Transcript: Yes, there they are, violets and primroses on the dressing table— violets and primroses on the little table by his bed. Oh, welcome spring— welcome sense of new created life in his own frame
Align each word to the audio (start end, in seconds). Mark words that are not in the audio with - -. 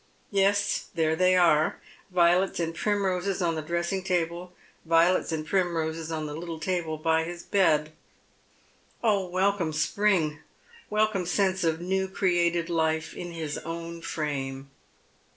Yes, 0.31 0.87
there 0.95 1.15
they 1.15 1.35
are, 1.35 1.79
violets 2.09 2.59
and 2.59 2.73
primroses 2.73 3.39
on 3.39 3.53
the 3.53 3.61
dressing 3.61 4.01
table— 4.03 4.51
violets 4.85 5.31
and 5.31 5.45
primroses 5.45 6.11
on 6.11 6.25
the 6.25 6.33
little 6.33 6.59
table 6.59 6.97
by 6.97 7.23
his 7.23 7.43
bed. 7.43 7.91
Oh, 9.03 9.27
welcome 9.29 9.71
spring— 9.73 10.39
welcome 10.89 11.27
sense 11.27 11.63
of 11.63 11.81
new 11.81 12.07
created 12.07 12.67
life 12.67 13.13
in 13.15 13.31
his 13.33 13.59
own 13.59 14.01
frame 14.01 14.71